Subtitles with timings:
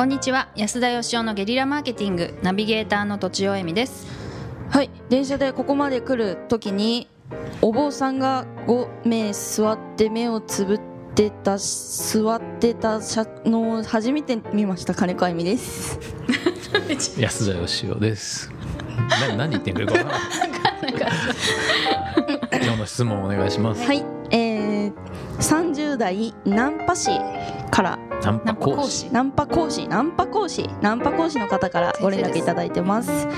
[0.00, 0.48] こんにちは。
[0.56, 4.06] 安田義雄のゲリラマーケティングナビゲーターの土地尾恵美です。
[4.70, 4.88] はい。
[5.10, 7.06] 電車でここまで来る時に
[7.60, 10.80] お坊さんが5名座って目をつぶっ
[11.14, 12.98] てた座ってた
[13.44, 14.94] のを初めて見ました。
[14.94, 16.00] 金子あゆみです。
[17.18, 18.50] 安田義雄です。
[19.28, 20.12] な何言ってんかよくわから
[20.80, 20.94] ない
[22.64, 23.84] 今日の質問お願いします。
[23.84, 24.02] はい。
[24.30, 24.94] えー、
[25.36, 27.10] 30代ナンパ師
[27.70, 29.10] からナンパ講師。
[29.10, 29.88] ナンパ講師。
[29.88, 30.68] ナンパ講師。
[30.82, 31.38] ナンパ講師。
[31.38, 33.28] の方からご連絡いただいてます。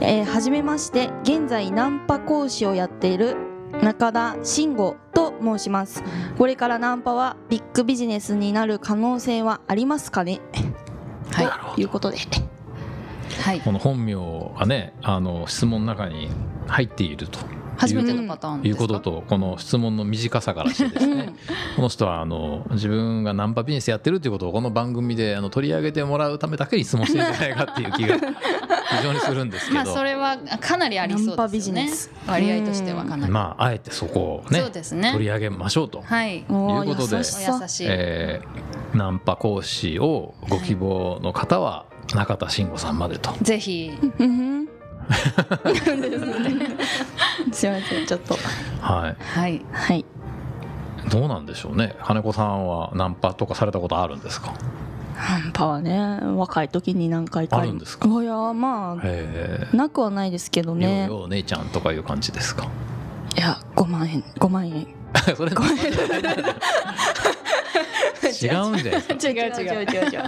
[0.00, 1.10] えー、はじめまして。
[1.22, 3.36] 現在ナンパ講師をやっている
[3.82, 6.02] 中田慎吾と申します。
[6.36, 10.40] これからナンパはビッグビジネスになる可能性はありますかね？
[11.30, 11.74] はい。
[11.76, 12.18] ということで。
[13.42, 14.14] はい、この本名
[14.58, 16.28] がねあの質問の中に
[16.66, 17.38] 入っていると
[17.78, 21.32] 初めてのパターンいうこととこの質問の短さからしてですね。
[21.76, 28.16] この人はあの自分がナンパビジネスやってるということをこの番組であの取り上げてもらうためだけに質問してるんじゃないかっていう気が
[28.98, 29.84] 非常にするんですけど。
[29.84, 31.88] まあそれはかなりありそうですね。
[32.26, 33.32] 割合としてはかなり。
[33.32, 35.12] まああえてそこをねそうですね。
[35.12, 37.22] 取り上げましょうと、はい、いうことで、
[37.82, 43.32] えー、ナンパ講師をご希望の方は中田慎吾さんまでと。
[43.42, 43.92] ぜひ
[47.52, 48.34] すいませんちょっと。
[48.80, 49.16] はい。
[49.22, 49.60] はい。
[49.72, 50.04] はい。
[51.10, 51.94] どうなんでしょうね。
[52.02, 54.52] 金子さんはナンパとかされたことあるんですか？
[55.16, 57.56] ナンパはね若い時に何回か。
[57.58, 58.08] あるんですか？
[58.08, 61.06] いやまあなくはないですけどね。
[61.06, 62.68] よう姉ちゃんとかいう感じですか？
[63.36, 64.86] いや5万円5万円
[65.36, 65.92] それ5万円違う
[68.74, 69.14] んじゃないですか？
[69.28, 70.20] 違う違う違う違う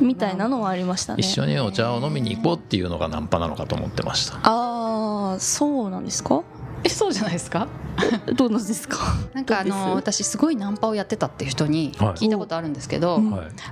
[0.04, 1.20] みたいなのはありましたね。
[1.20, 4.36] 一緒にお茶を飲みに行こうっていうのがナンパなのかと思ってました。
[4.42, 6.42] ああそうなんですか？
[6.82, 7.66] えそうじゃないですか？
[8.34, 8.96] どうなんですか？
[9.34, 13.22] なんかあの私すごいナンパをやってたっていう人に聞いたことあるんですけど、はい、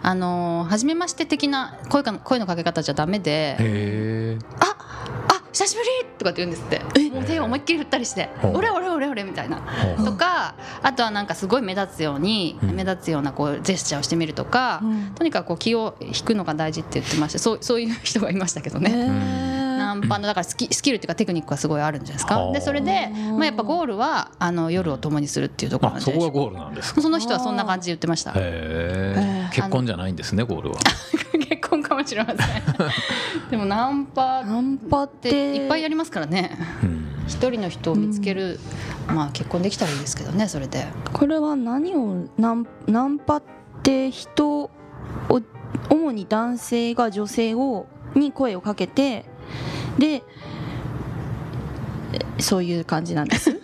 [0.03, 4.68] あの初めまして的な声か声のかけ方じゃダメでああ久
[5.69, 7.09] しぶりとかって言うんですって。
[7.11, 9.61] もう手を思いっきり振ったりして「俺俺俺俺」みたいな。
[10.05, 14.83] とかあとはなんかすごい目立つように目立つようなこうジェスチャーをしてみるとか
[15.15, 19.49] とにかくこう気を引くのが大事って言ってましてそうそういう人がいましたけどね。
[19.79, 22.51] ナンパのだからスキスキルっていうかテクニックがすごいあるんじゃないですか？
[22.53, 28.33] でそれで、まあ、やっぱゴールはあの夜を共にするっていうところなんそこがゴールなんですその人はそんな感じで言ってました。
[29.53, 30.77] 結婚じゃないんですねゴールは
[32.09, 32.39] しれません。
[33.51, 35.57] でもナンパナンパって。
[35.57, 36.59] いっぱいやりますからね。
[37.27, 38.59] 一、人の人を見つける、
[39.07, 40.87] まあ結婚できたらいいですけどねそれで。
[41.13, 43.43] これは何をナンナンパっ
[43.83, 44.71] て人を
[45.91, 49.25] 主に男性が女性をに声をかけて
[49.99, 50.23] で
[52.39, 53.59] そういう感じなんです、うん、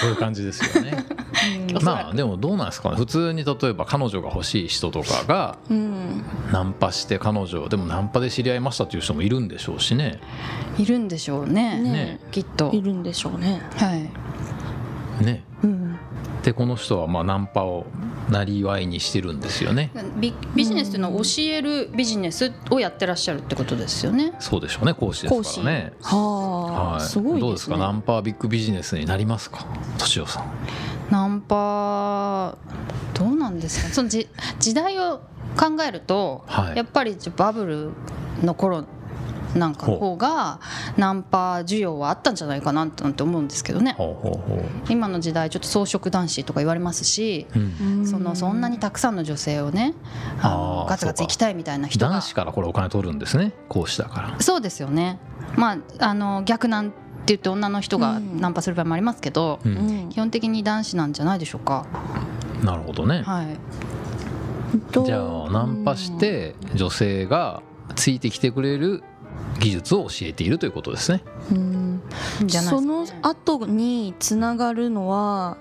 [0.00, 1.04] そういう感じですよね
[1.82, 2.96] まあでもどうなんですかね。
[2.96, 5.58] 普通に例えば彼女が欲しい人とかが
[6.52, 10.20] ナンパして彼女でもナンパで知り合いましたっていう人もいるんでしょうしね。
[10.78, 11.80] いるんでしょうね。
[11.80, 12.20] ね。
[12.30, 12.70] きっと。
[12.72, 13.62] いるんでしょうね。
[13.76, 14.08] はい。
[15.22, 15.98] ね、うん、
[16.42, 17.86] でこの人はまあナンパを
[18.30, 19.90] なりわいにしてるんですよね。
[20.16, 24.32] ビビジネスというのは教えるビジネスをやってらっしゃるってことですよね。
[24.40, 24.94] そうでしょうね。
[24.94, 25.92] 講師ですからね。
[26.00, 27.76] はあ、はい、すごい、ね、どうですか？
[27.76, 29.66] ナンパビッグビジネスになりますか？
[29.98, 30.44] 敏夫さん
[31.12, 32.56] ナンパ
[33.12, 34.26] どうなんですかそのじ
[34.58, 35.18] 時代を
[35.58, 37.90] 考えると、はい、やっぱりバブル
[38.42, 38.86] の頃
[39.54, 40.58] なんか方が
[40.96, 43.94] ナンパ需要はあったんじゃないかなって思うんですけどね。
[44.88, 49.92] 今の時代ちょっと草食男子とか言われますし、うん、そのそんなにたくさんの女性をね
[50.40, 52.12] あのガツガツ行きたいみたいな人が。
[52.12, 53.52] 男子からこれお金取るんですね。
[53.68, 54.40] 講師だから。
[54.40, 55.18] そうですよね。
[55.56, 61.86] まああの逆なんて言って女の人がナンパする場合もありますけど、うん、基本的に男子なんじゃないでしょうか。
[62.62, 63.58] なるほどね、はい、
[65.04, 67.62] じゃあナンパして女性が
[67.96, 69.02] ついてきてくれる
[69.58, 71.22] 技術を教えているということですね。
[71.50, 72.02] うん。
[72.48, 75.56] その後につながるのは、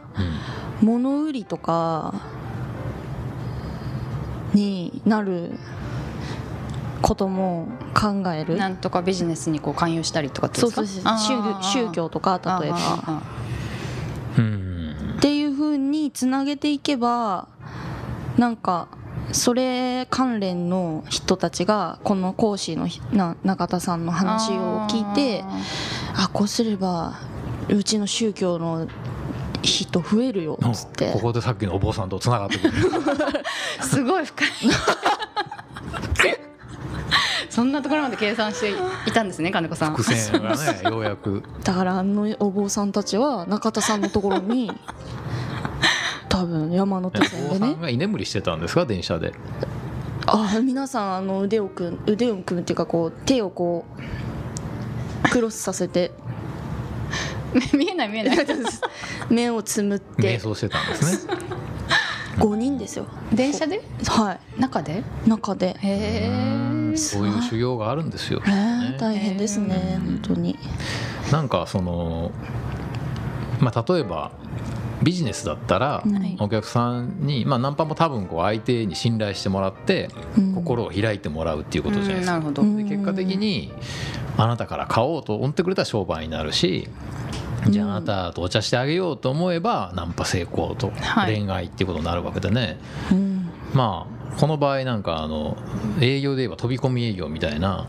[0.81, 2.13] うん、物売りとか
[4.53, 5.57] になる
[7.01, 8.57] ことも考える。
[8.57, 11.03] なんとかビジネスにこう勧誘したりとかそうそうそう。
[11.63, 13.23] 宗教とか例えば。
[15.17, 17.47] っていうふうにつなげていけば
[18.37, 18.87] なんか
[19.33, 25.43] それ関連の人たちがこの講師のな中田さんの話を聞いて
[26.15, 27.19] あこうすれば
[27.69, 28.87] うちの宗教の
[29.61, 32.73] 人増えるよっつってここでさっきのお坊さんとつながってくる。
[33.81, 34.47] すごい深い
[37.51, 38.71] そんなところまで計算して
[39.05, 39.95] いたんですね金子さん。
[39.95, 41.43] 伏線がねようやく。
[41.65, 44.71] だからあのお坊さんたちは中田さんのところに
[46.29, 47.75] 多分山手線でね。
[47.81, 49.33] が居眠りしてたんですか電車で。
[50.27, 53.83] あ皆さんあの腕を組腕を組むっていうかこう手をこ
[55.25, 56.11] うクロスさせて。
[57.73, 58.37] 見えない見えない。
[59.29, 60.37] 目をつむって。
[60.37, 61.33] 瞑想してたんですね。
[62.37, 63.07] 5人ですよ。
[63.33, 63.81] 電車で？
[64.07, 64.61] はい。
[64.61, 65.03] 中で？
[65.27, 65.75] 中で。
[65.79, 70.57] へえそういう修行があるんですよ、ね、大変ですね本当に。
[71.31, 72.31] なんかその
[73.59, 74.31] まあ例えば
[75.03, 76.03] ビジネスだったら
[76.39, 80.09] お客さんに、まあ、ナンパも多分こう相手に信頼してもらって
[80.53, 82.39] 心を開いてもらうっていうことじゃないですか。
[82.39, 83.71] で結果的に
[84.37, 86.87] あなたから買おうと思ってくれたら商売になるし
[87.69, 90.91] じゃああなたとお茶してあげようと思えばナンパ成功と
[91.25, 92.77] 恋愛っていうことになるわけでね、
[93.73, 95.57] まあこの場合なんかあの
[95.99, 97.87] 営業で言えば飛び込み営業みたいな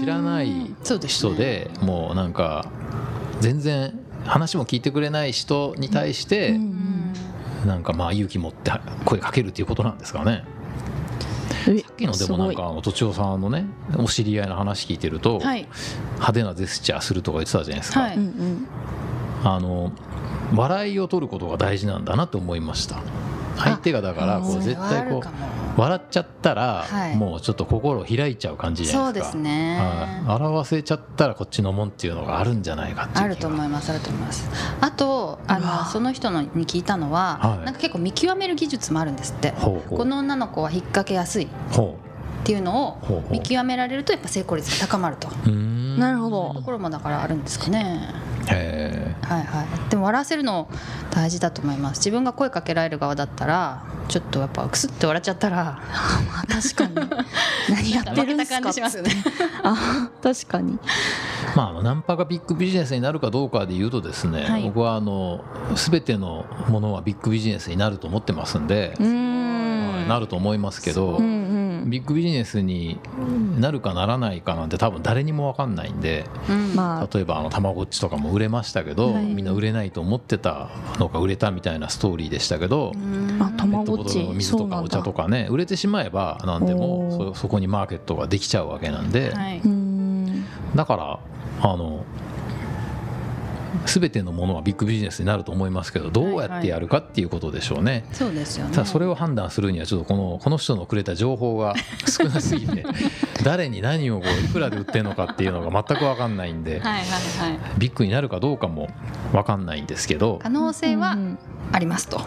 [0.00, 2.70] 知らない人でもうなんか
[3.40, 6.58] 全然話も聞いてくれない人に対して、
[7.66, 8.70] なんかまあ勇気持って
[9.04, 10.44] 声かけるっていうことなんですかね。
[11.64, 13.66] さっきのでもなんかとちおさんのね
[13.98, 15.66] お知り合いの話聞いてると、はい、
[16.14, 18.18] 派手なジェスチャーするとか言ってたじゃないですか、はい、
[19.44, 19.92] あの
[20.54, 23.02] 笑いを取ることが大事なんだなと思いました
[23.62, 26.84] 相手がだからこう絶対こう笑っちゃったら、
[27.14, 29.30] もうちょっと心を開いちゃう感じじゃないですか。
[29.32, 34.50] そうですね、はい、笑わせちゃったらこっちのもんっていうのがあるんじゃないかってあると思いますあると思います。
[34.80, 39.52] あとあのその人のに聞いたのは、はい、なんか結構見極める技術もあるんですって。
[39.60, 41.44] この女の子は引っ掛けやすい。
[41.44, 41.48] っ
[42.42, 45.28] ていうのを見極められるとやっぱ成功率が高まると。
[45.48, 46.54] なるほど。
[46.54, 48.14] ところもだからあるんですかね
[48.46, 50.68] はいはい、でも笑わせるの
[51.10, 51.98] 大事だと思います。
[51.98, 55.64] 自分が声かけられる側だったらちょっとやっぱくすって笑っちゃったら
[56.32, 56.94] まあ確かに。
[57.68, 59.10] 何やってるんですか感じしますよね。
[59.62, 60.78] あ確かに。
[61.54, 65.44] まあナンパがビッグビジネスになるかどうかでいうとですね、はい、僕はあの
[65.74, 68.96] 全てのものはビッグビジネスになると思ってますんで
[70.08, 71.49] なると思いますけど、うんうん
[71.84, 72.98] ビッグビジネスに
[73.58, 82.92] なるかならないかなんて多分誰にも分かんないんで、うん、例えばあのたまごっちとかも売れましたけど、はい、みんな売れないと思ってたのが売れたみたいなストーリーでしたけど、
[83.40, 89.62] あペットボトルの水とかお茶とかね売れてしまえば何でもそこにマーケットができちゃうわけなんで、はい、
[90.74, 91.20] だから
[91.62, 92.04] あの
[93.86, 98.04] 全てのものはビッグビジネスになると思いますけどどうやってやるかっていうことでしょうね。
[98.12, 98.72] そうですよね。
[98.72, 101.74] ただそれを判断するにはちょっとこのこの人のくれた情報が
[102.06, 102.84] 少なすぎて
[103.44, 108.88] 誰に何をこういくらで売ってるのかっていうのが全く分かんないんで、はいはいはい、ビッグになるかどうかも
[109.32, 111.16] 分かんないんですけど可能性は
[111.72, 112.20] ありますと。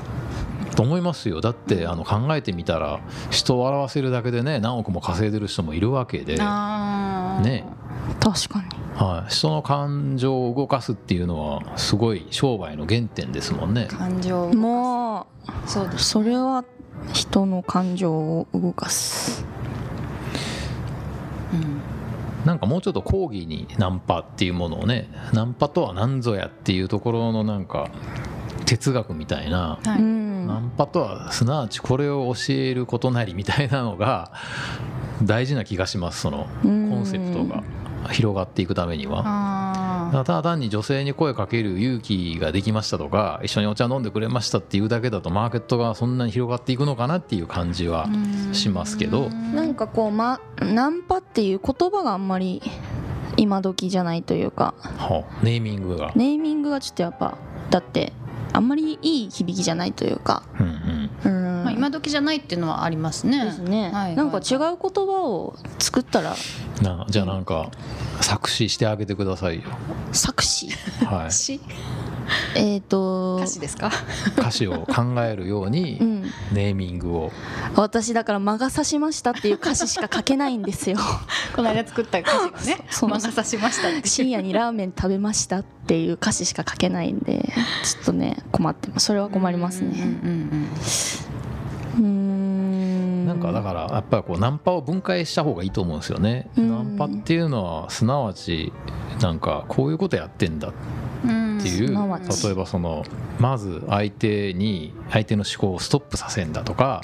[0.75, 1.39] と思いますよ。
[1.39, 2.99] だってあの考えてみたら
[3.29, 6.37] 人を笑わせるだけでね何億も稼いでる人もいるわけで。
[6.37, 7.65] ね。
[8.19, 13.87] 確かにはい、人の感情を動かすっていうのはすごい商売の原点ですもんね。
[13.89, 15.27] 感情も
[15.65, 16.63] うそうです、それは
[17.11, 19.45] 人の感情を動かす、
[21.53, 21.81] うん、
[22.45, 27.89] なんかもうちょっと講義にナンパっていうものをねナンパとは何ぞやっていうところのなんか
[28.65, 34.31] 哲学みたいな、はい、ナンパとはすなわちこれを教えることなりみたいなのが
[35.21, 37.63] 大事な気がしますそのコンセプトが。
[38.11, 40.11] 広がっていくためには。
[40.11, 48.07] ただ単に女性に声かける勇気ができましたとか一緒にお茶飲んでくれましたっていうだけだとマーケットがそんなに広がっていくのかなっていう感じは
[48.51, 49.29] しますけど。
[49.29, 52.61] なんかこう、ま、ナンパっていう言葉があんまり
[53.37, 56.11] 今時じゃないというか、はあ、ネーミングが。
[56.15, 57.37] ネーミングがちょっとやっぱ
[57.69, 58.13] だって
[58.53, 61.09] あんまりいい響きじゃないというか、うん。
[61.25, 63.43] うん、まあ、今時じゃないっていうのはありますね。
[63.45, 63.89] ですね。
[63.91, 66.35] はい、なんか違う言葉を作ったら。
[66.81, 67.69] なじゃあなんか
[68.21, 69.63] 作詞してあげてくださいよ。
[70.11, 70.69] 作詞？
[71.05, 71.59] はい。
[72.55, 73.91] えっと歌詞ですか？
[74.37, 75.99] 歌詞を考えるように
[76.51, 77.31] ネーミングを、
[77.75, 80.97] うん、私だから魔が差しましたっていう歌詞しか書けないんですよ。
[81.55, 87.53] この間作った歌詞がね魔が差しました深夜にラーメン食べましたっていう歌詞しか書けないんで
[87.83, 89.05] ちょっとね困ってます。
[89.07, 89.89] それは困りますね。
[89.99, 90.67] うん
[93.33, 96.49] なんかだからやっぱりこうナンパを分解した方がいいと思うんですよね。
[96.55, 98.71] ナンパっていうのはすなわち
[99.21, 100.71] なんかこういうことやってんだっ
[101.23, 101.27] て
[101.67, 103.03] いう、例えばその
[103.39, 107.01] まず相手に相手の思考をストップさせんだとか、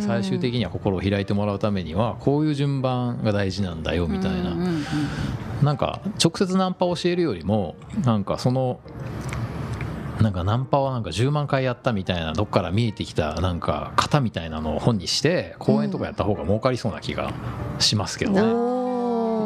[0.00, 4.56] 最終的には心を開いてもらうためにはこういう順番が大事なんだよみたいな、
[5.62, 8.80] なんか直接ナンパを教えるよりもなんかその
[10.20, 17.32] なんかナンパはなんか10万回やったみたいなどっから見えてきたなんか型みたいなのを本にして公演とかやった方が儲かりそうな気が
[17.78, 18.70] しますけどね。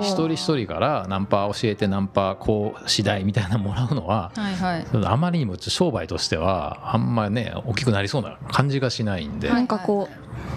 [0.02, 9.48] 一人一人からナンパ教えてナンパこう次第みたいなもらうのは、はいはい、あまりにも商売としてはあんまりね大きくなりそうな感じがしないんで。
[9.48, 10.08] なんかこ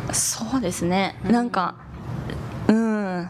[0.10, 1.20] うそうですね。
[1.24, 1.76] なんか
[2.68, 3.30] うん。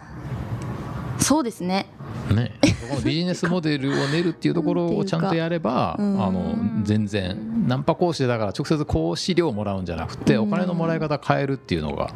[1.20, 1.88] そうですね
[2.34, 2.54] ね、
[2.90, 12.12] このビジネスモデルを練るっていうところをちゃんとやればあの全然ナンパ講師だから直接講師料をもらうんじゃなくてお金のもらい方変えるっていうのが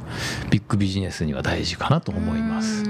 [0.50, 2.84] ビッグビジネスには大事かなと思います。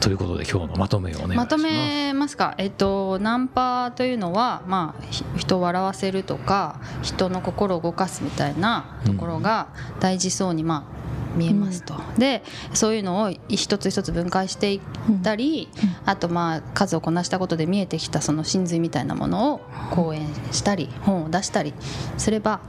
[0.00, 5.02] ということで今日のまとめをねまとめますか、えっと、ナンパというのは、まあ、
[5.38, 9.68] 人を笑わせるとか人の心を動かすみたいなところが
[10.00, 11.03] 大事そうに、まあ、
[11.34, 14.80] 見えますと、うん、でそういうのを一つ一つ分解していっ
[15.22, 19.60] たり、うん、あとまあ数をこなしたことで見えてきたその真髄みたいなものを
[19.90, 21.74] 講演したり本を出したり
[22.18, 22.60] すれば、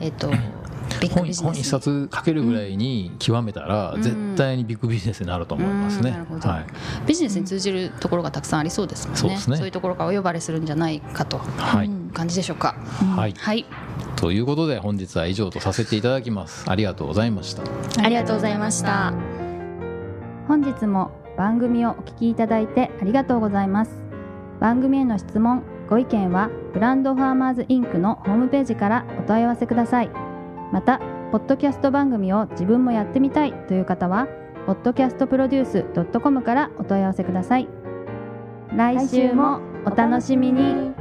[0.00, 0.30] えっ、と
[1.08, 6.10] 本本一冊書けるぐらいに極めたら、絶対にビッグビジネスになると思いますね、
[6.42, 9.14] はい、ビジネスに通じるところがたくさんありそうですもん。
[9.14, 11.40] ねそうですねそういうところがお呼ばれするんじゃないかとい
[11.86, 12.74] う感じでしょうか、
[13.16, 13.66] はい、はい、
[14.24, 16.64] ということで本日は以上とさせていただきます。
[16.66, 17.62] ありがとうございました。
[18.02, 19.12] ありがとうございました。
[20.48, 23.90] 本日も番組をお聞きいただいてありがとうございます。
[24.60, 30.10] 番組への質問ご意見はブランドファーマーズインクのホームページからお問い合わせください。
[30.72, 31.00] また
[31.30, 34.26] ポッドキャスト番組を自分もやってみたいという方は
[34.66, 37.68] podcastproduce.com からお問い合わせください。
[38.74, 40.93] 来週もお楽しみに。